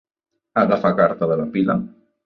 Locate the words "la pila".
1.43-1.81